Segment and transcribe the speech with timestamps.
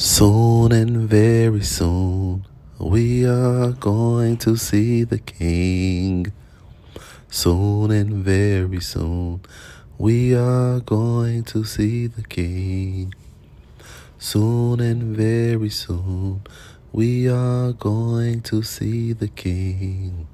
[0.00, 2.46] Soon and very soon,
[2.78, 6.32] we are going to see the King.
[7.28, 9.40] Soon and very soon,
[9.98, 13.12] we are going to see the King.
[14.18, 16.42] Soon and very soon,
[16.92, 20.28] we are going to see the King.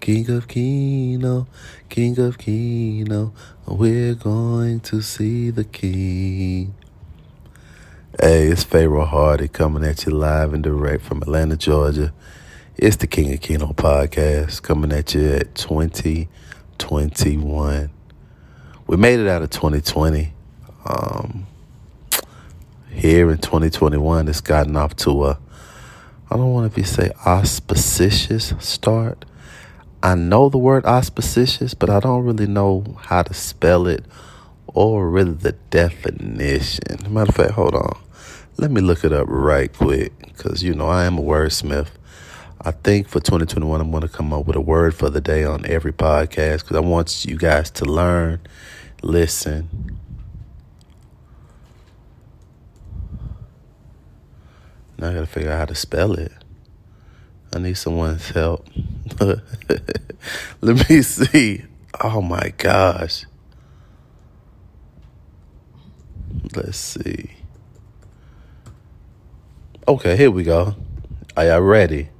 [0.00, 1.46] King of Kino,
[1.88, 3.32] King of Kino,
[3.64, 6.74] we're going to see the King.
[8.20, 12.12] Hey, it's Pharaoh Hardy coming at you live and direct from Atlanta, Georgia.
[12.76, 17.90] It's the King of Kino podcast coming at you at 2021.
[18.88, 20.32] We made it out of 2020.
[20.84, 21.46] Um,
[22.90, 25.38] here in 2021, it's gotten off to a,
[26.28, 29.26] I don't want to say auspicious start.
[30.02, 34.04] I know the word auspicious, but I don't really know how to spell it
[34.66, 37.14] or really the definition.
[37.14, 37.96] Matter of fact, hold on.
[38.60, 41.90] Let me look it up right quick because, you know, I am a wordsmith.
[42.60, 45.44] I think for 2021, I'm going to come up with a word for the day
[45.44, 48.40] on every podcast because I want you guys to learn,
[49.00, 49.96] listen.
[54.98, 56.32] Now I got to figure out how to spell it.
[57.54, 58.66] I need someone's help.
[60.60, 61.62] Let me see.
[62.00, 63.24] Oh my gosh.
[66.56, 67.37] Let's see.
[69.88, 70.76] Okay, here we go.
[71.34, 72.10] Are y'all ready?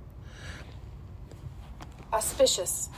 [2.10, 2.88] Auspicious.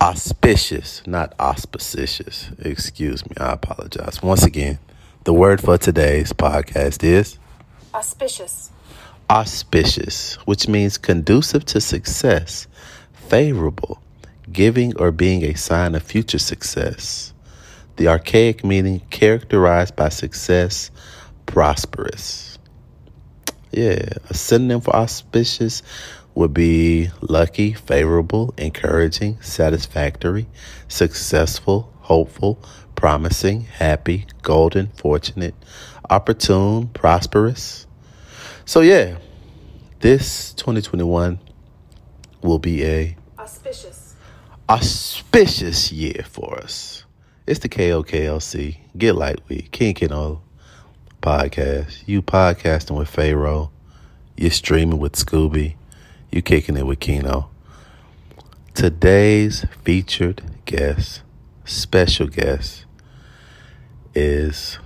[0.00, 2.48] Auspicious, not auspicious.
[2.58, 4.22] Excuse me, I apologize.
[4.22, 4.78] Once again,
[5.24, 7.38] the word for today's podcast is
[7.92, 8.70] Auspicious.
[9.28, 12.68] auspicious, which means conducive to success,
[13.12, 14.00] favorable,
[14.50, 17.34] giving or being a sign of future success.
[17.96, 20.90] The archaic meaning characterized by success,
[21.44, 22.45] prosperous.
[23.72, 25.82] Yeah, a synonym for auspicious
[26.34, 30.46] would be lucky, favorable, encouraging, satisfactory,
[30.88, 32.62] successful, hopeful,
[32.94, 35.54] promising, happy, golden, fortunate,
[36.08, 37.86] opportune, prosperous.
[38.64, 39.16] So, yeah,
[40.00, 41.38] this 2021
[42.42, 44.14] will be a Auspicious.
[44.68, 47.04] auspicious year for us.
[47.46, 50.42] It's the KOKLC, Get Lightweight, King Kino
[51.26, 52.04] podcast.
[52.06, 53.72] You podcasting with Pharaoh.
[54.36, 55.74] You're streaming with Scooby.
[56.30, 57.50] You kicking it with Kino.
[58.74, 61.22] Today's featured guest,
[61.64, 62.84] special guest,
[64.14, 64.78] is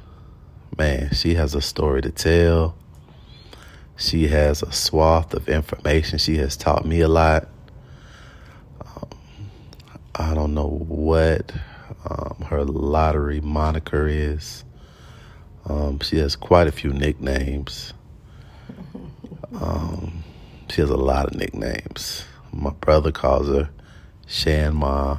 [0.78, 2.74] man, she has a story to tell.
[3.98, 6.18] She has a swath of information.
[6.18, 7.48] She has taught me a lot.
[8.80, 9.10] Um,
[10.14, 11.52] I don't know what
[12.08, 14.64] um, her lottery moniker is.
[15.66, 17.92] Um, she has quite a few nicknames.
[19.60, 20.24] Um,
[20.68, 22.24] she has a lot of nicknames.
[22.52, 23.70] My brother calls her
[24.26, 25.18] Shan Ma.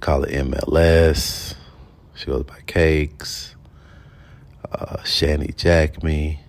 [0.00, 1.54] Call her MLS.
[2.14, 3.54] She goes by Cakes.
[4.70, 6.40] Uh, Shanny Jack Me.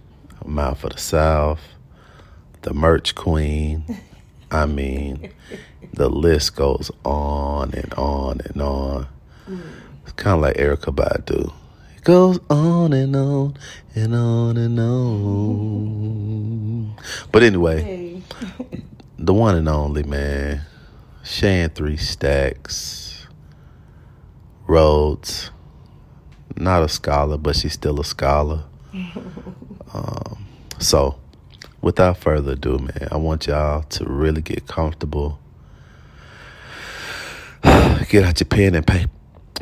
[0.46, 1.62] Mouth for the South.
[2.64, 3.84] The Merch Queen.
[4.52, 5.32] I mean,
[5.94, 9.08] the list goes on and on and on.
[10.04, 11.54] It's kind of like Erykah Badu.
[12.04, 13.56] Goes on and on
[13.94, 16.02] and on and on.
[17.32, 18.24] But anyway, Hey.
[19.20, 20.62] the one and only man,
[21.24, 23.28] Shan Three Stacks,
[24.66, 25.52] Rhodes,
[26.56, 28.64] not a scholar, but she's still a scholar.
[29.94, 30.48] um,
[30.80, 31.20] so,
[31.82, 35.40] without further ado, man, I want y'all to really get comfortable.
[38.10, 39.12] Get out your pen and paper,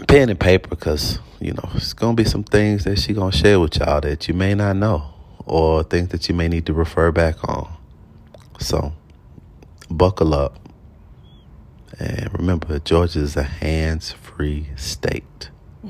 [0.08, 3.60] pen and paper, because you know it's gonna be some things that she gonna share
[3.60, 5.14] with y'all that you may not know,
[5.46, 7.72] or things that you may need to refer back on.
[8.60, 8.94] So,
[9.90, 10.58] buckle up.
[11.98, 15.50] And remember, Georgia is a hands free state.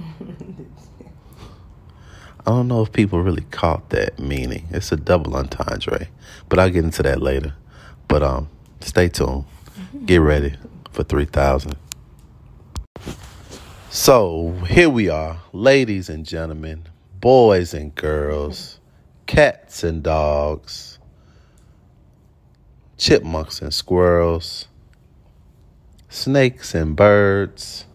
[2.50, 4.68] I don't know if people really caught that meaning.
[4.72, 6.08] It's a double entendre,
[6.48, 7.54] but I'll get into that later.
[8.08, 8.50] But um,
[8.80, 9.46] stay tuned.
[10.06, 10.56] Get ready
[10.92, 11.76] for 3000.
[13.92, 16.86] So here we are, ladies and gentlemen,
[17.20, 18.80] boys and girls,
[19.26, 21.00] cats and dogs,
[23.00, 24.68] chipmunks and squirrels,
[26.08, 27.88] snakes and birds,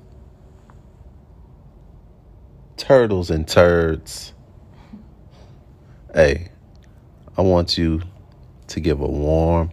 [2.77, 4.35] turtles and turds.
[6.13, 6.51] Hey,
[7.39, 8.03] I want you
[8.67, 9.71] to give a warm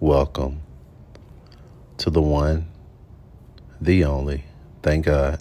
[0.00, 0.62] welcome
[1.98, 2.66] to the one,
[3.80, 4.46] the only,
[4.84, 5.40] thank God,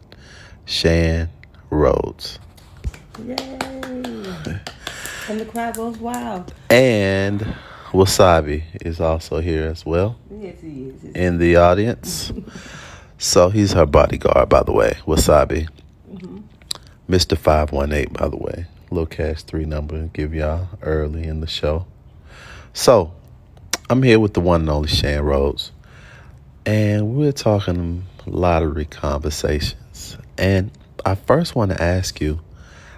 [0.66, 1.30] Shan
[1.70, 2.40] Rhodes.
[3.20, 3.36] Yay.
[5.28, 6.54] And the crowd goes wild.
[6.70, 7.42] And
[7.92, 11.04] Wasabi is also here as well Yes, he is.
[11.14, 12.32] In the audience.
[13.18, 14.94] so he's her bodyguard, by the way.
[15.06, 15.68] Wasabi.
[16.12, 16.40] Mm-hmm.
[17.10, 17.38] Mr.
[17.38, 18.66] 518, by the way.
[18.92, 21.86] Little cash three number give y'all early in the show.
[22.74, 23.14] So,
[23.90, 25.72] I'm here with the one and only Shane Rhodes.
[26.66, 30.18] And we're talking lottery conversations.
[30.38, 30.72] And
[31.06, 32.42] I first want to ask you,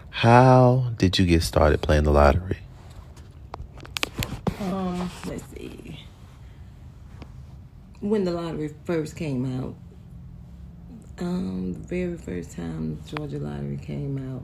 [0.10, 2.60] how did you get started playing the lottery?
[4.62, 6.00] Um, let's see.
[8.00, 9.76] When the lottery first came out,
[11.20, 14.44] um, the very first time the Georgia lottery came out,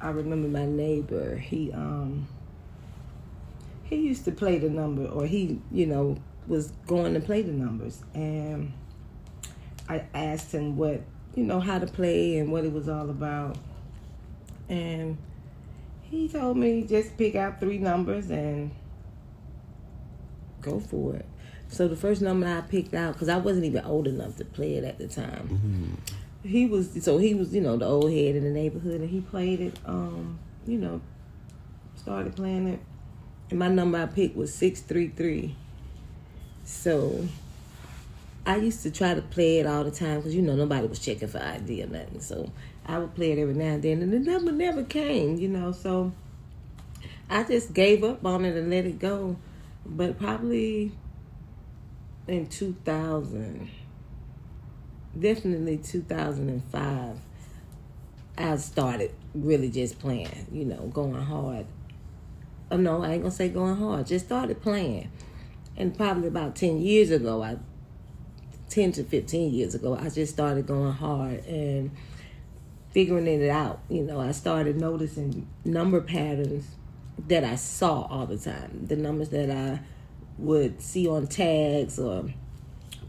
[0.00, 1.36] I remember my neighbor.
[1.36, 2.28] He um
[3.84, 7.52] he used to play the number, or he you know was going to play the
[7.52, 8.72] numbers, and
[9.88, 11.00] I asked him what
[11.34, 13.56] you know how to play and what it was all about,
[14.68, 15.16] and
[16.02, 18.70] he told me just pick out three numbers and
[20.62, 21.26] go for it.
[21.68, 24.74] So the first number I picked out, because I wasn't even old enough to play
[24.74, 25.98] it at the time.
[26.44, 29.20] He was so he was you know the old head in the neighborhood, and he
[29.20, 29.78] played it.
[29.84, 31.00] Um, you know,
[31.96, 32.80] started playing it,
[33.50, 35.56] and my number I picked was six three three.
[36.64, 37.26] So
[38.46, 41.00] I used to try to play it all the time because you know nobody was
[41.00, 42.20] checking for ID or nothing.
[42.20, 42.52] So
[42.86, 45.36] I would play it every now and then, and the number never came.
[45.36, 46.12] You know, so
[47.28, 49.36] I just gave up on it and let it go.
[49.84, 50.92] But probably
[52.28, 53.68] in 2000,
[55.18, 57.18] definitely 2005,
[58.38, 60.46] I started really just playing.
[60.52, 61.66] You know, going hard.
[62.70, 64.06] Oh no, I ain't gonna say going hard.
[64.06, 65.10] Just started playing,
[65.76, 67.56] and probably about 10 years ago, I
[68.76, 71.90] 10 to 15 years ago, I just started going hard and
[72.90, 73.80] figuring it out.
[73.88, 76.66] You know, I started noticing number patterns
[77.26, 78.86] that I saw all the time.
[78.86, 79.80] The numbers that I
[80.36, 82.26] would see on tags or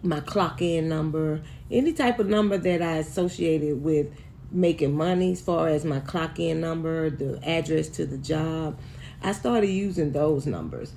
[0.02, 4.08] my clock in number, any type of number that I associated with
[4.50, 8.80] making money, as far as my clock in number, the address to the job.
[9.22, 10.94] I started using those numbers.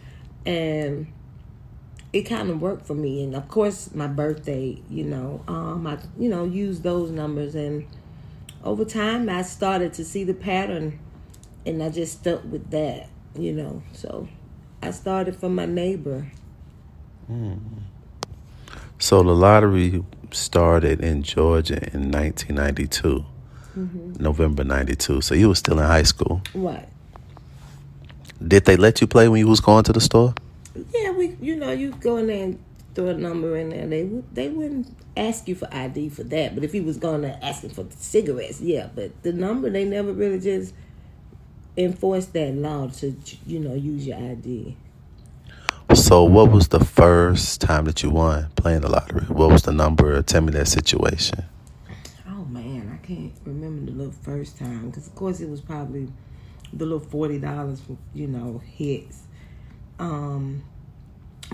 [0.47, 1.13] And
[2.13, 5.97] it kind of worked for me and of course my birthday you know um i
[6.19, 7.87] you know used those numbers and
[8.65, 10.99] over time i started to see the pattern
[11.65, 13.09] and i just stuck with that
[13.39, 14.27] you know so
[14.83, 16.27] i started from my neighbor
[18.99, 23.25] So the lottery started in Georgia in 1992,
[24.19, 25.21] November 92.
[25.23, 26.43] So you were still in high school.
[26.53, 26.89] what
[28.47, 30.35] Did they let you play when you was going to the store?
[30.95, 31.10] yeah
[31.71, 32.65] know you go in there and
[32.95, 36.55] throw a number in there they would they wouldn't ask you for id for that
[36.55, 39.85] but if you was going to ask asking for cigarettes yeah but the number they
[39.85, 40.75] never really just
[41.77, 43.15] enforced that law to
[43.47, 44.77] you know use your id
[45.95, 49.25] So what was the first time that you won playing the lottery?
[49.27, 50.23] What was the number?
[50.23, 51.45] Tell me that situation.
[52.29, 56.09] Oh man, I can't remember the little first time because of course it was probably
[56.73, 59.23] the little forty dollars for you know hits.
[59.99, 60.63] Um,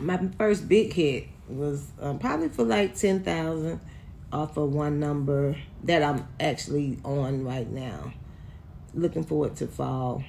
[0.01, 3.81] my first big hit was um, probably for like ten thousand
[4.33, 8.13] off of one number that I'm actually on right now.
[8.95, 10.25] Looking forward to fall.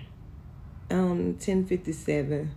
[0.89, 2.51] Um, ten fifty seven.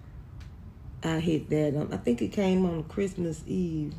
[1.03, 1.75] I hit that.
[1.77, 3.95] Um, I think it came on Christmas Eve.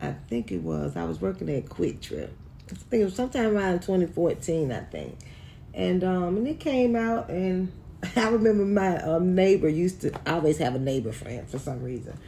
[0.00, 0.96] I think it was.
[0.96, 2.30] I was working at QuikTrip.
[2.70, 5.18] I think it was sometime around 2014, I think.
[5.74, 7.70] And um, and it came out, and
[8.16, 11.82] I remember my um, neighbor used to I always have a neighbor friend for some
[11.82, 12.18] reason.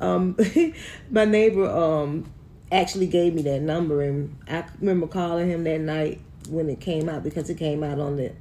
[0.00, 0.36] Um,
[1.10, 2.30] my neighbor um
[2.70, 7.08] actually gave me that number, and I remember calling him that night when it came
[7.08, 8.32] out because it came out on the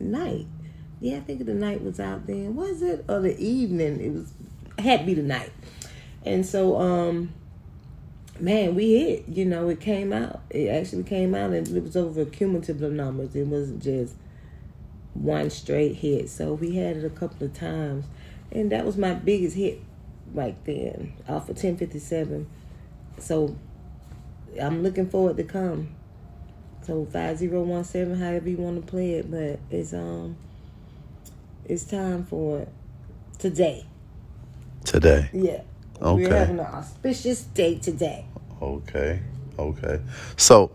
[0.00, 0.46] night.
[1.00, 2.54] Yeah, I think the night was out then.
[2.56, 4.00] Was it or the evening?
[4.00, 4.32] It was
[4.78, 5.52] had to be the night.
[6.24, 7.32] And so um
[8.40, 9.28] man, we hit.
[9.28, 10.42] You know, it came out.
[10.50, 13.34] It actually came out, and it was over cumulative numbers.
[13.34, 14.14] It wasn't just
[15.14, 16.28] one straight hit.
[16.30, 18.06] So we had it a couple of times,
[18.50, 19.80] and that was my biggest hit
[20.32, 22.48] right then, off of ten fifty seven.
[23.18, 23.56] So
[24.60, 25.94] I'm looking forward to come.
[26.82, 30.36] So five zero one seven, however you want to play it, but it's um,
[31.64, 32.68] it's time for it
[33.38, 33.86] today.
[34.84, 35.30] Today.
[35.32, 35.62] Yeah.
[36.00, 36.22] Okay.
[36.22, 38.26] We're having an auspicious day today.
[38.60, 39.20] Okay.
[39.58, 40.00] Okay.
[40.36, 40.72] So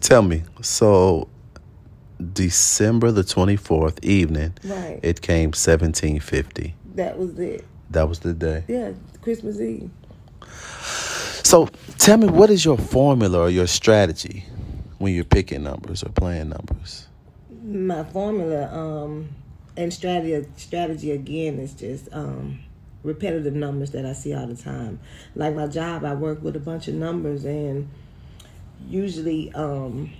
[0.00, 1.28] tell me, so
[2.32, 5.00] December the 24th evening, Right.
[5.02, 6.74] it came 1750.
[6.94, 7.64] That was it.
[7.90, 8.64] That was the day.
[8.68, 9.90] Yeah, Christmas Eve.
[11.42, 11.66] So
[11.98, 14.44] tell me, what is your formula or your strategy
[14.98, 17.06] when you're picking numbers or playing numbers?
[17.62, 19.28] My formula, um,
[19.76, 22.58] and strategy strategy again is just um
[23.04, 24.98] repetitive numbers that I see all the time.
[25.36, 27.88] Like my job, I work with a bunch of numbers and
[28.88, 30.10] usually um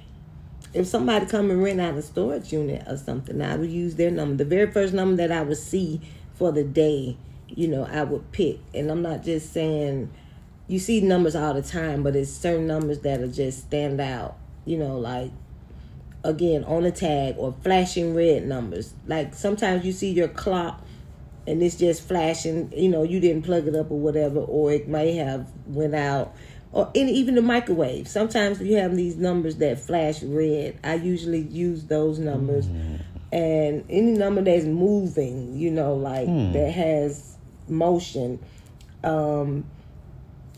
[0.75, 4.11] if somebody come and rent out a storage unit or something, I would use their
[4.11, 4.37] number.
[4.37, 6.01] The very first number that I would see
[6.35, 7.17] for the day,
[7.49, 8.61] you know, I would pick.
[8.75, 10.11] And I'm not just saying
[10.67, 14.37] you see numbers all the time, but it's certain numbers that are just stand out,
[14.65, 15.31] you know, like
[16.25, 18.93] again on a tag or flashing red numbers.
[19.07, 20.83] Like sometimes you see your clock
[21.47, 24.87] and it's just flashing, you know, you didn't plug it up or whatever, or it
[24.87, 26.35] may have went out
[26.73, 28.09] or in, even the microwave.
[28.09, 30.79] Sometimes you have these numbers that flash red.
[30.85, 33.01] I usually use those numbers, mm.
[33.33, 36.53] and any number that's moving, you know, like mm.
[36.53, 37.37] that has
[37.69, 38.39] motion.
[39.05, 39.65] Um,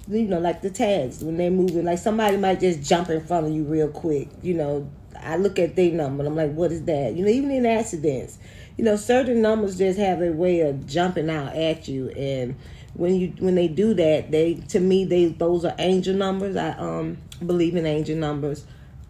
[0.08, 3.46] you know, like the tags when they're moving, like somebody might just jump in front
[3.46, 4.28] of you real quick.
[4.42, 4.90] You know,
[5.20, 7.14] I look at their number, and I'm like, what is that?
[7.14, 8.38] You know, even in accidents,
[8.76, 12.56] you know, certain numbers just have a way of jumping out at you and
[12.94, 16.56] when you when they do that, they to me they those are angel numbers.
[16.56, 18.64] I um believe in angel numbers.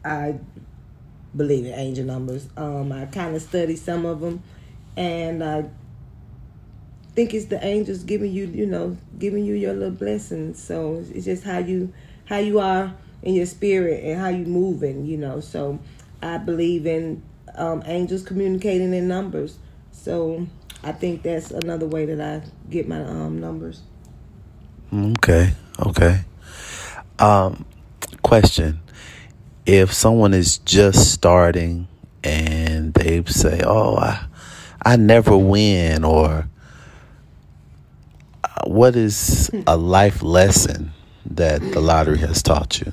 [0.05, 0.39] I
[1.37, 2.49] believe in angel numbers.
[2.57, 4.43] Um, I kind of study some of them,
[4.97, 5.65] and I
[7.15, 10.63] think it's the angels giving you, you know, giving you your little blessings.
[10.63, 11.93] So it's just how you
[12.27, 15.41] how you are in your spirit and how you moving, you know.
[15.41, 15.79] So
[16.23, 17.23] I believe in
[17.57, 19.59] um, angels communicating in numbers.
[19.93, 20.47] So
[20.83, 23.83] I think that's another way that I get my um, numbers.
[24.93, 26.21] Okay, okay.
[27.19, 27.67] Um,
[28.23, 28.81] question:
[29.67, 31.87] If someone is just starting
[32.25, 34.27] and they say, "Oh, I,
[34.85, 36.49] I never win," or
[38.43, 40.93] uh, what is a life lesson
[41.27, 42.93] that the lottery has taught you?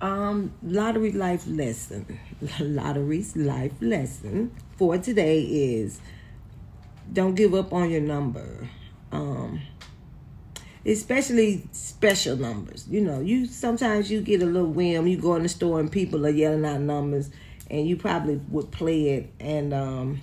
[0.00, 2.18] Um, lottery life lesson.
[2.60, 6.00] Lottery's life lesson for today is
[7.12, 8.68] don't give up on your number.
[9.12, 9.60] Um,
[10.86, 12.86] especially special numbers.
[12.88, 15.06] You know, you sometimes you get a little whim.
[15.06, 17.30] You go in the store and people are yelling out numbers,
[17.70, 20.20] and you probably would play it, and um,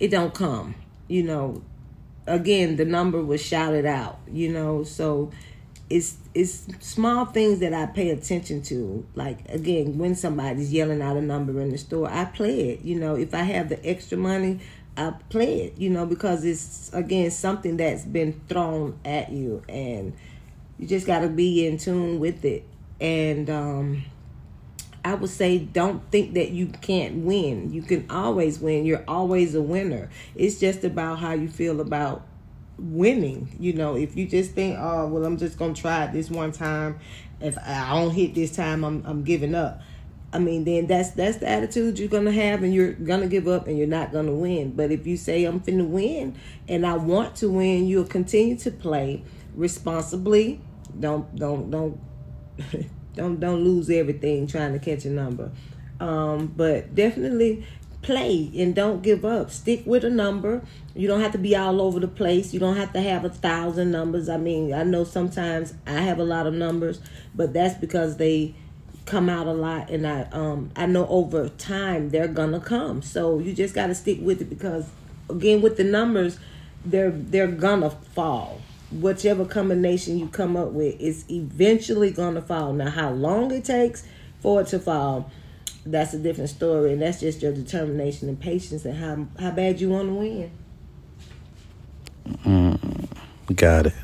[0.00, 0.74] it don't come.
[1.08, 1.62] You know,
[2.26, 4.18] again, the number was shouted out.
[4.30, 5.30] You know, so
[5.90, 9.06] it's it's small things that I pay attention to.
[9.14, 12.82] Like again, when somebody's yelling out a number in the store, I play it.
[12.82, 14.60] You know, if I have the extra money,
[14.98, 20.12] I play it, you know, because it's again something that's been thrown at you and
[20.78, 22.64] you just got to be in tune with it.
[23.00, 24.04] And um
[25.04, 27.72] I would say don't think that you can't win.
[27.72, 28.84] You can always win.
[28.84, 30.10] You're always a winner.
[30.34, 32.26] It's just about how you feel about
[32.76, 33.56] winning.
[33.60, 36.52] You know, if you just think, "Oh, well, I'm just to try it this one
[36.52, 36.98] time.
[37.40, 39.80] If I don't hit this time, I'm I'm giving up."
[40.32, 43.66] I mean, then that's that's the attitude you're gonna have, and you're gonna give up,
[43.66, 44.72] and you're not gonna win.
[44.72, 46.36] But if you say I'm finna win,
[46.68, 50.60] and I want to win, you'll continue to play responsibly.
[51.00, 51.98] Don't don't don't
[53.14, 55.50] don't don't lose everything trying to catch a number.
[55.98, 57.66] Um, but definitely
[58.02, 59.50] play and don't give up.
[59.50, 60.62] Stick with a number.
[60.94, 62.52] You don't have to be all over the place.
[62.52, 64.28] You don't have to have a thousand numbers.
[64.28, 67.00] I mean, I know sometimes I have a lot of numbers,
[67.34, 68.54] but that's because they
[69.08, 73.00] come out a lot and I um I know over time they're gonna come.
[73.02, 74.86] So you just gotta stick with it because
[75.30, 76.38] again with the numbers
[76.84, 78.60] they're they're gonna fall.
[78.92, 82.74] Whichever combination you come up with is eventually gonna fall.
[82.74, 84.06] Now how long it takes
[84.40, 85.30] for it to fall,
[85.86, 89.80] that's a different story and that's just your determination and patience and how how bad
[89.80, 90.50] you wanna win.
[92.44, 93.08] Mm,
[93.56, 93.94] got it.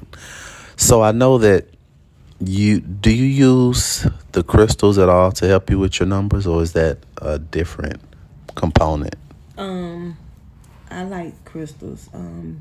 [0.76, 1.73] So I know that
[2.48, 6.62] you do you use the crystals at all to help you with your numbers, or
[6.62, 8.00] is that a different
[8.54, 9.14] component?
[9.56, 10.16] Um,
[10.90, 12.08] I like crystals.
[12.12, 12.60] Um,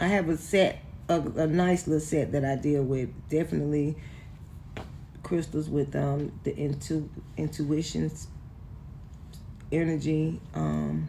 [0.00, 3.10] I have a set, a, a nice little set that I deal with.
[3.28, 3.96] Definitely
[5.22, 8.28] crystals with um the intu intuitions,
[9.70, 10.40] energy.
[10.54, 11.08] Um,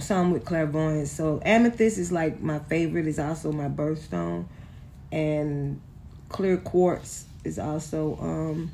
[0.00, 1.10] some with clairvoyance.
[1.10, 3.06] So amethyst is like my favorite.
[3.06, 4.46] Is also my birthstone
[5.12, 5.80] and
[6.30, 8.72] clear quartz is also um,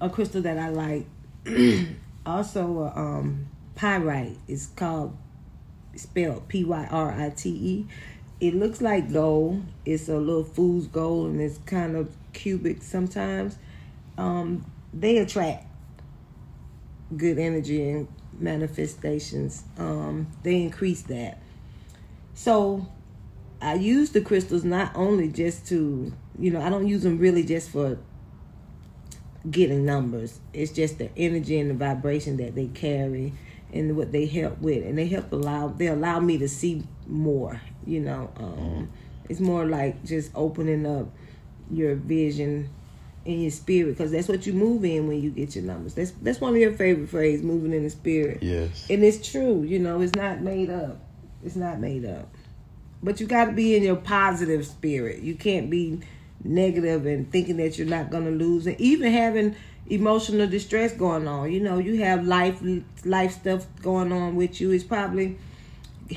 [0.00, 1.06] a crystal that I like.
[2.26, 5.16] also, um, pyrite is called
[5.96, 7.86] spelled P Y R I T E.
[8.40, 9.62] It looks like gold.
[9.84, 13.58] It's a little fool's gold, and it's kind of cubic sometimes.
[14.16, 14.64] Um,
[14.94, 15.66] they attract
[17.16, 19.64] good energy and manifestations.
[19.76, 21.38] Um, they increase that.
[22.34, 22.86] So
[23.62, 27.42] I use the crystals not only just to, you know, I don't use them really
[27.42, 27.98] just for
[29.50, 30.40] getting numbers.
[30.52, 33.32] It's just the energy and the vibration that they carry
[33.72, 37.60] and what they help with, and they help allow they allow me to see more.
[37.86, 38.90] You know, um,
[39.28, 41.08] it's more like just opening up
[41.70, 42.68] your vision
[43.24, 45.94] in your spirit because that's what you move in when you get your numbers.
[45.94, 48.42] That's that's one of your favorite phrases, moving in the spirit.
[48.42, 48.86] Yes.
[48.90, 51.00] And it's true, you know, it's not made up.
[51.44, 52.28] It's not made up.
[53.02, 55.20] But you got to be in your positive spirit.
[55.22, 56.00] You can't be
[56.44, 59.54] negative and thinking that you're not going to lose and even having
[59.88, 61.52] emotional distress going on.
[61.52, 62.62] You know, you have life
[63.04, 64.70] life stuff going on with you.
[64.70, 65.38] It's probably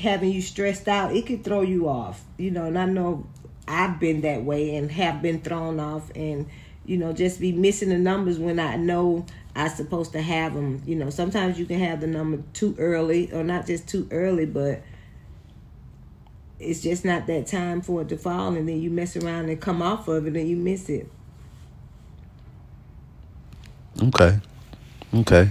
[0.00, 1.14] having you stressed out.
[1.14, 2.22] It could throw you off.
[2.38, 3.26] You know, and I know
[3.66, 6.46] I've been that way and have been thrown off and
[6.84, 9.24] you know just be missing the numbers when I know
[9.56, 10.82] I'm supposed to have them.
[10.86, 14.46] You know, sometimes you can have the number too early or not just too early,
[14.46, 14.82] but
[16.58, 19.60] it's just not that time for it to fall and then you mess around and
[19.60, 21.10] come off of it and you miss it.
[24.00, 24.38] Okay.
[25.14, 25.50] Okay.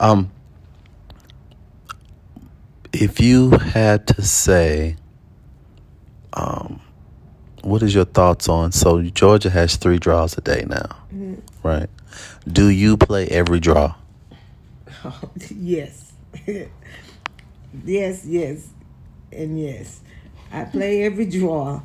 [0.00, 0.30] Um
[2.92, 4.96] if you had to say
[6.32, 6.80] um
[7.62, 10.96] what is your thoughts on so Georgia has 3 draws a day now.
[11.12, 11.34] Mm-hmm.
[11.62, 11.88] Right?
[12.46, 13.94] Do you play every draw?
[15.50, 16.12] yes.
[17.84, 18.68] yes, yes.
[19.32, 20.00] And yes.
[20.52, 21.80] I play every draw.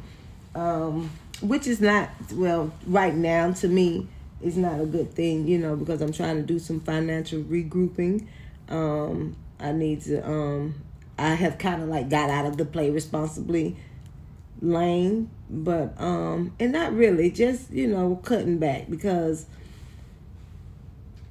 [0.55, 1.09] Um
[1.41, 4.07] which is not well right now to me
[4.41, 8.27] is not a good thing, you know, because I'm trying to do some financial regrouping.
[8.69, 10.25] Um, I need to.
[10.27, 10.75] Um,
[11.17, 13.75] I have kind of like got out of the play responsibly
[14.61, 19.45] lane, but um, and not really, just you know, cutting back because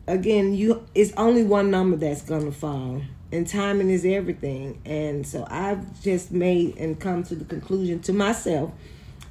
[0.07, 4.81] again, you it's only one number that's gonna fall, and timing is everything.
[4.85, 8.73] And so I've just made and come to the conclusion to myself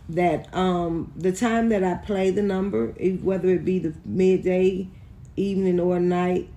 [0.10, 2.88] that um, the time that I play the number,
[3.22, 4.88] whether it be the midday,
[5.36, 6.50] evening, or night,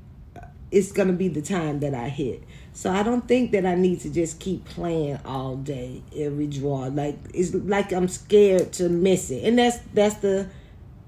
[0.70, 2.44] it's gonna be the time that I hit.
[2.72, 6.86] So I don't think that I need to just keep playing all day, every draw.
[6.86, 10.48] Like it's like I'm scared to miss it, and that's that's the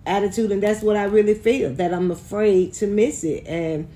[0.04, 3.88] attitude, and that's what I really feel that I'm afraid to miss it, and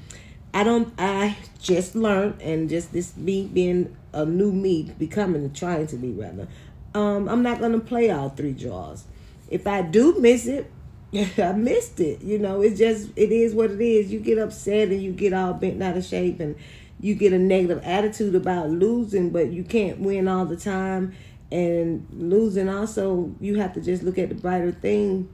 [0.57, 0.90] I don't.
[0.99, 6.12] I just learned, and just this me being a new me, becoming trying to be
[6.12, 6.49] rather
[6.97, 9.05] um, I'm not gonna play all three draws.
[9.51, 10.71] If I do miss it,
[11.38, 12.23] I missed it.
[12.23, 14.11] You know, it's just it is what it is.
[14.11, 16.57] You get upset and you get all bent out of shape and
[17.01, 21.12] you get a negative attitude about losing, but you can't win all the time.
[21.53, 25.29] And losing also, you have to just look at the brighter thing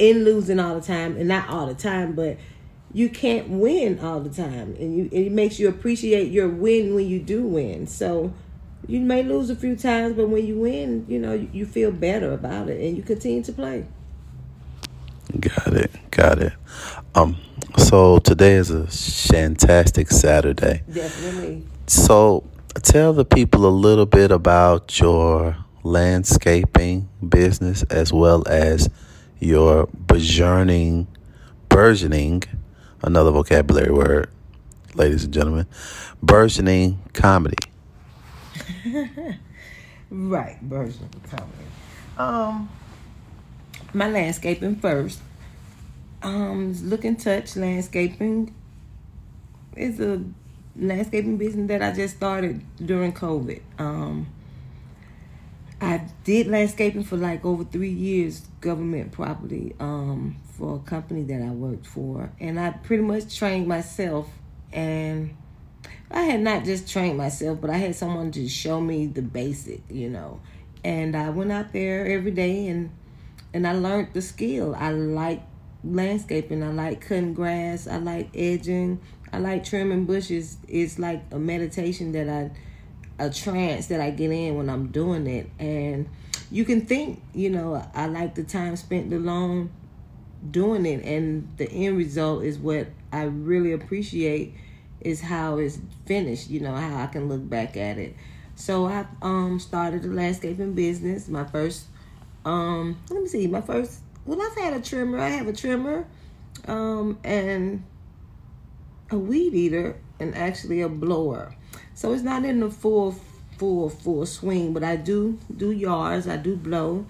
[0.00, 2.36] in losing all the time, and not all the time, but
[2.92, 7.06] you can't win all the time, and you it makes you appreciate your win when
[7.06, 7.86] you do win.
[7.86, 8.32] So
[8.86, 12.32] you may lose a few times, but when you win, you know, you, feel better
[12.32, 13.86] about it and you continue to play.
[15.38, 15.90] Got it.
[16.10, 16.52] Got it.
[17.14, 17.36] Um,
[17.76, 20.82] so today is a fantastic Saturday.
[20.90, 21.66] Definitely.
[21.86, 22.48] So
[22.82, 28.88] tell the people a little bit about your landscaping business as well as
[29.38, 31.06] your burgeoning,
[31.68, 32.42] burgeoning,
[33.02, 34.30] another vocabulary word,
[34.94, 35.66] ladies and gentlemen,
[36.22, 37.56] burgeoning comedy.
[40.10, 41.64] right, of comedy.
[42.16, 42.68] Um,
[43.92, 45.20] my landscaping first.
[46.22, 48.54] Um, Look and Touch Landscaping
[49.76, 50.22] is a
[50.76, 53.60] landscaping business that I just started during COVID.
[53.78, 54.26] Um,
[56.28, 61.48] did landscaping for like over three years, government property, um, for a company that I
[61.48, 64.28] worked for, and I pretty much trained myself
[64.70, 65.34] and
[66.10, 69.80] I had not just trained myself, but I had someone to show me the basic,
[69.88, 70.42] you know.
[70.84, 72.90] And I went out there every day and
[73.54, 74.76] and I learned the skill.
[74.78, 75.40] I like
[75.82, 76.62] landscaping.
[76.62, 77.88] I like cutting grass.
[77.88, 79.00] I like edging.
[79.32, 80.58] I like trimming bushes.
[80.68, 82.50] It's like a meditation that I
[83.18, 85.50] a trance that I get in when I'm doing it.
[85.58, 86.08] And
[86.50, 89.70] you can think, you know, I like the time spent alone
[90.50, 94.54] doing it and the end result is what I really appreciate
[95.00, 98.14] is how it's finished, you know, how I can look back at it.
[98.54, 101.28] So I um started a landscaping business.
[101.28, 101.86] My first
[102.44, 105.18] um let me see, my first well I've had a trimmer.
[105.18, 106.06] I have a trimmer
[106.66, 107.84] um and
[109.10, 111.54] a weed eater and actually a blower.
[111.98, 113.16] So it's not in the full
[113.56, 117.04] full full swing, but I do do yards, I do blow.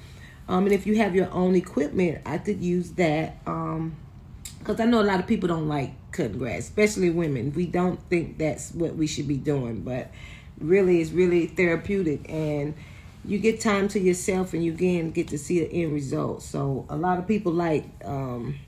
[0.48, 3.36] Um and if you have your own equipment, I could use that.
[3.46, 3.96] Um
[4.60, 7.52] because I know a lot of people don't like cutting grass, especially women.
[7.52, 10.10] We don't think that's what we should be doing, but
[10.58, 12.72] really, it's really therapeutic, and
[13.26, 16.42] you get time to yourself, and you again get to see the end result.
[16.42, 18.58] So a lot of people like, um,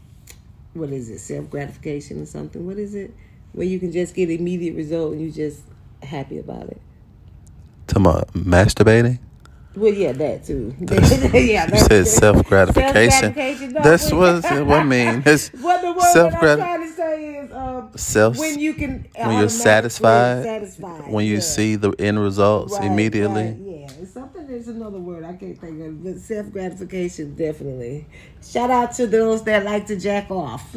[0.75, 2.67] what is it, self gratification or something?
[2.67, 3.15] What is it?
[3.53, 5.63] where you can just get immediate result and you just
[6.03, 6.81] happy about it.
[7.87, 9.19] Talking about masturbating.
[9.77, 10.75] Well, yeah, that too.
[10.81, 13.73] yeah, You that's- said self gratification.
[13.73, 15.23] No, That's what- I mean.
[15.23, 19.07] What the word self that I'm trying to say is um, self when you can
[19.15, 21.41] when you're satisfied, satisfied, when you yeah.
[21.41, 23.45] see the end results Right, immediately.
[23.45, 24.47] right, yeah, something.
[24.49, 28.07] There's another word I can't think of, but self gratification definitely.
[28.43, 30.75] Shout out to those that like to jack off.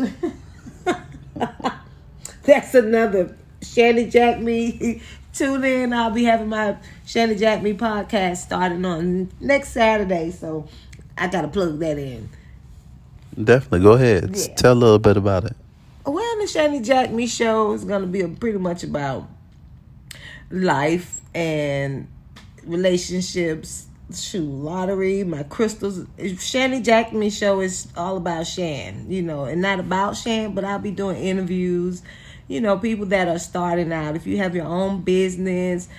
[2.43, 5.01] That's another Shanny Jack Me.
[5.33, 5.93] Tune in.
[5.93, 10.67] I'll be having my Shanny Jack Me podcast starting on next Saturday, so
[11.17, 12.29] I gotta plug that in.
[13.41, 14.35] Definitely, go ahead.
[14.35, 14.53] Yeah.
[14.55, 15.55] Tell a little bit about it.
[16.05, 19.27] Well, the Shani Jack Me show is going to be pretty much about
[20.51, 22.07] life and
[22.65, 23.87] relationships.
[24.13, 25.99] Shoot, lottery, my crystals.
[26.19, 30.65] Shani Jack Me show is all about Shan, you know, and not about Shan, but
[30.65, 32.03] I'll be doing interviews.
[32.53, 34.15] You know, people that are starting out.
[34.15, 35.89] If you have your own business,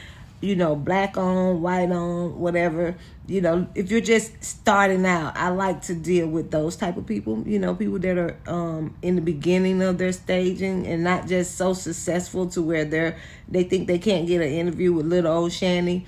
[0.40, 2.94] you know, black on, white on, whatever.
[3.26, 7.06] You know, if you're just starting out, I like to deal with those type of
[7.06, 7.42] people.
[7.44, 11.56] You know, people that are um, in the beginning of their staging and not just
[11.56, 15.52] so successful to where they're they think they can't get an interview with little old
[15.52, 16.06] Shanny.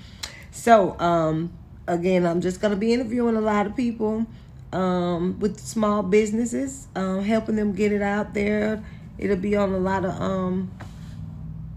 [0.51, 1.51] So, um,
[1.87, 4.25] again, I'm just gonna be interviewing a lot of people
[4.71, 8.81] um, with small businesses, um, helping them get it out there.
[9.17, 10.71] It'll be on a lot of um,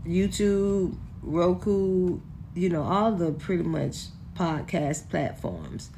[0.06, 2.20] YouTube, Roku,
[2.54, 5.90] you know, all the pretty much podcast platforms.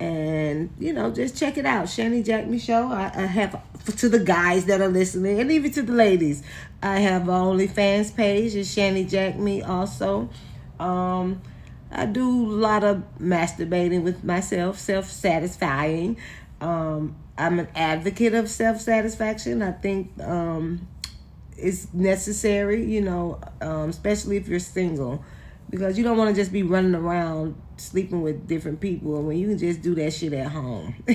[0.00, 1.86] And, you know, just check it out.
[1.86, 2.88] Shani Jack Me Show.
[2.88, 3.60] I, I have,
[3.96, 6.42] to the guys that are listening, and even to the ladies,
[6.82, 8.54] I have an OnlyFans page.
[8.56, 10.28] It's Shani Jack Me also.
[10.80, 11.40] Um,
[11.90, 16.16] I do a lot of masturbating with myself, self satisfying.
[16.62, 19.62] Um, I'm an advocate of self satisfaction.
[19.62, 20.86] I think um,
[21.58, 25.24] it's necessary, you know, um, especially if you're single,
[25.68, 29.48] because you don't want to just be running around sleeping with different people when you
[29.48, 30.94] can just do that shit at home.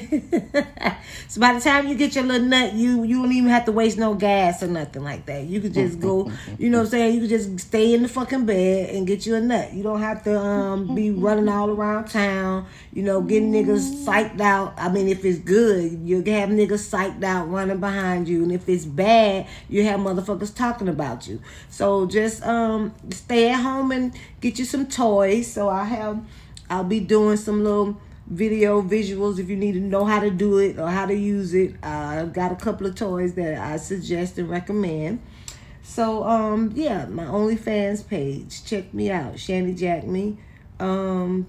[1.28, 3.72] so by the time you get your little nut, you you don't even have to
[3.72, 5.46] waste no gas or nothing like that.
[5.46, 7.14] You could just go, you know what I'm saying?
[7.16, 9.74] You could just stay in the fucking bed and get you a nut.
[9.74, 14.42] You don't have to um, be running all around town, you know, getting niggas psyched
[14.42, 14.74] out.
[14.78, 18.44] I mean, if it's good, you'll have niggas psyched out running behind you.
[18.44, 21.42] And if it's bad, you have motherfuckers talking about you.
[21.70, 25.52] So just um stay at home and get you some toys.
[25.52, 26.20] So I have
[26.70, 30.58] I'll be doing some little video visuals if you need to know how to do
[30.58, 31.76] it or how to use it.
[31.82, 31.88] Uh,
[32.22, 35.22] I've got a couple of toys that I suggest and recommend.
[35.88, 38.64] So um yeah, my OnlyFans page.
[38.66, 40.38] Check me out, Shani Jack Me.
[40.80, 41.48] Um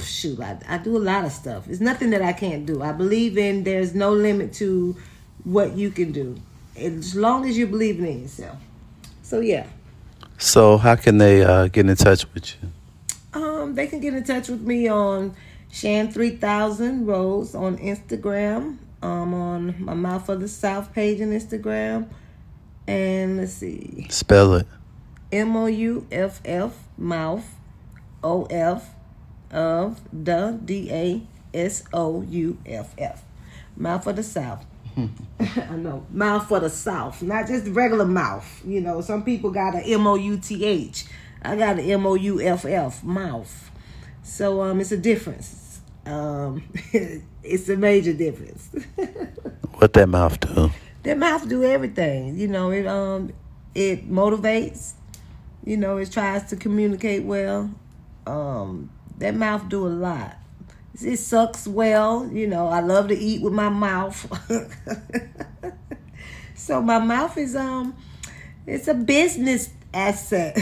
[0.00, 1.68] shoot, I, I do a lot of stuff.
[1.68, 2.82] It's nothing that I can't do.
[2.82, 4.96] I believe in there's no limit to
[5.44, 6.36] what you can do.
[6.76, 8.58] As long as you're believing in yourself.
[9.22, 9.66] So yeah.
[10.38, 12.70] So, how can they uh, get in touch with you?
[13.70, 15.34] Um, they can get in touch with me on
[15.70, 18.78] Shan three thousand Rose on Instagram.
[19.02, 22.08] Um, on my Mouth of the South page on Instagram,
[22.86, 24.66] and let's see, Spell it.
[25.32, 27.46] M O U F F Mouth
[28.22, 28.94] O F
[29.50, 31.22] of the D A
[31.54, 33.24] S O U F F
[33.76, 34.66] Mouth of the South.
[35.40, 38.62] I know mouth for the South, not just regular mouth.
[38.66, 41.06] You know, some people got a M O U T H.
[41.42, 43.70] I got an M O U F F mouth.
[44.22, 45.80] So um, it's a difference.
[46.06, 46.62] Um,
[47.42, 48.70] it's a major difference.
[49.80, 50.70] What that mouth do?
[51.04, 52.36] Their mouth do everything.
[52.36, 53.32] You know, it um
[53.74, 54.92] it motivates.
[55.64, 57.70] You know, it tries to communicate well.
[58.26, 60.36] Um, that mouth do a lot.
[61.00, 62.28] It sucks well.
[62.30, 64.30] You know, I love to eat with my mouth.
[66.54, 67.96] so my mouth is um
[68.66, 70.56] it's a business asset.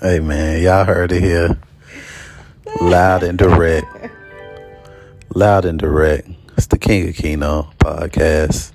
[0.00, 1.56] Hey man, y'all heard it here.
[2.80, 3.86] Loud and direct.
[5.34, 6.28] Loud and direct.
[6.56, 8.72] It's the King of Kino podcast.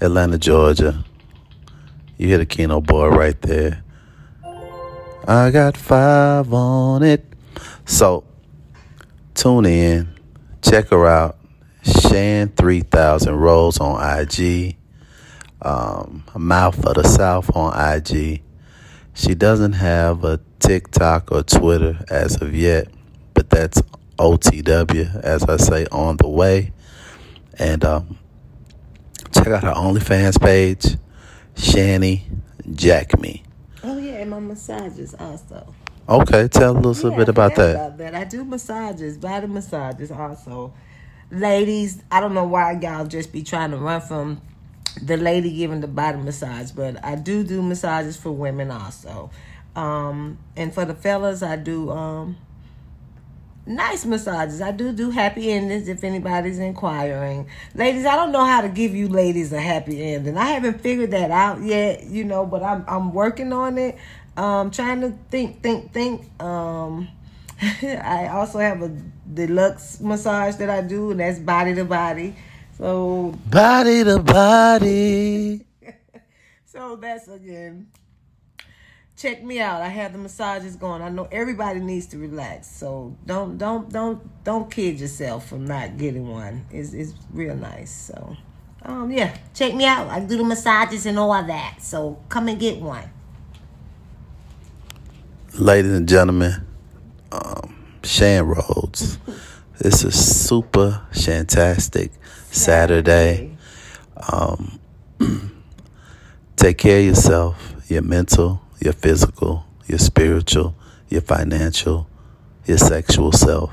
[0.00, 1.04] Atlanta, Georgia.
[2.16, 3.84] You hear the Kino boy right there.
[5.28, 7.24] I got five on it.
[7.84, 8.24] So
[9.34, 10.08] tune in.
[10.62, 11.36] Check her out.
[11.84, 14.75] Shan3000 Rose on IG.
[15.66, 18.42] Um, Mouth of the South on IG.
[19.14, 22.88] She doesn't have a TikTok or Twitter as of yet,
[23.34, 23.82] but that's
[24.18, 26.72] OTW, as I say, on the way.
[27.58, 28.18] And um,
[29.34, 30.98] check out her OnlyFans page,
[31.56, 32.22] Shani
[32.74, 33.44] Jack Me.
[33.84, 35.74] oh yeah, and my massages also.
[36.08, 37.76] Okay, tell us a Yeah, bit about that.
[37.76, 38.14] About that.
[38.14, 40.74] I do massages, body massages also.
[41.30, 44.42] Ladies, I don't know why y'all just be trying to run from
[45.02, 49.30] the lady giving the body massage, but I do do massages for women also.
[49.74, 52.36] Um, and for the fellas, I do um,
[53.66, 54.60] nice massages.
[54.60, 57.48] I do do happy endings if anybody's inquiring.
[57.74, 60.38] Ladies, I don't know how to give you ladies a happy ending.
[60.38, 63.98] I haven't figured that out yet, you know, but I'm I'm working on it.
[64.36, 66.40] Um, trying to think, think, think.
[66.40, 67.08] Um,
[67.82, 68.88] I also have a
[69.32, 72.36] deluxe massage that I do, and that's body to body.
[72.76, 75.62] So Body to body.
[76.66, 77.86] So that's again.
[79.16, 79.80] Check me out.
[79.80, 81.00] I have the massages going.
[81.00, 82.66] I know everybody needs to relax.
[82.66, 86.66] So don't don't don't don't kid yourself from not getting one.
[86.70, 87.90] It's it's real nice.
[87.90, 88.36] So
[88.82, 90.08] um yeah, check me out.
[90.08, 91.78] I do the massages and all that.
[91.80, 93.08] So come and get one.
[95.54, 96.66] Ladies and gentlemen,
[97.32, 99.18] um, Shan Rhodes.
[99.80, 102.12] It's a super fantastic
[102.56, 103.56] Saturday.
[104.32, 104.80] Um,
[106.56, 110.74] take care of yourself, your mental, your physical, your spiritual,
[111.08, 112.08] your financial,
[112.64, 113.72] your sexual self.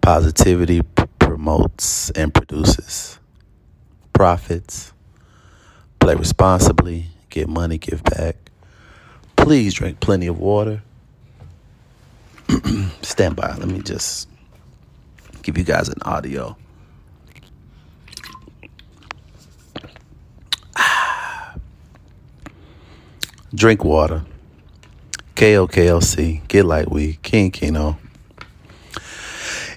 [0.00, 3.18] Positivity p- promotes and produces
[4.12, 4.92] profits.
[6.00, 8.36] Play responsibly, get money, give back.
[9.36, 10.82] Please drink plenty of water.
[13.02, 13.54] Stand by.
[13.56, 14.28] Let me just
[15.42, 16.56] give you guys an audio.
[23.54, 24.24] Drink water.
[25.34, 26.48] KOKLC.
[26.48, 27.22] Get light weed.
[27.22, 27.98] King Kino.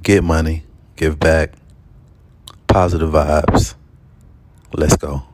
[0.03, 0.65] Get money,
[0.97, 1.53] give back,
[2.67, 3.75] positive vibes.
[4.73, 5.30] Let's go.